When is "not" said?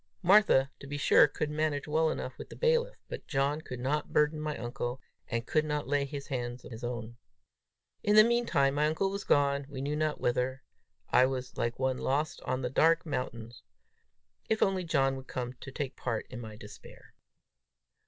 3.79-4.11, 5.63-5.87, 9.95-10.19